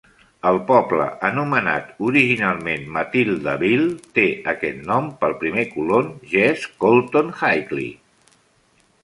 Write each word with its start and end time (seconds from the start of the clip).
El 0.51 0.55
poble, 0.69 1.03
anomenat 1.27 1.91
originalment 2.11 2.87
Matildaville, 2.95 3.85
té 4.19 4.25
aquest 4.55 4.81
nom 4.89 5.11
pel 5.21 5.37
primer 5.45 5.67
colon 5.77 6.11
Jesse 6.33 6.75
Colton 6.87 7.31
Higley. 7.45 7.95